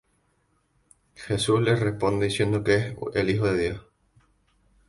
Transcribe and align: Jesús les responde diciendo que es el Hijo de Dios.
Jesús 1.13 1.61
les 1.61 1.79
responde 1.79 2.25
diciendo 2.25 2.63
que 2.63 2.73
es 2.75 2.93
el 3.13 3.29
Hijo 3.29 3.45
de 3.45 3.57
Dios. 3.69 3.81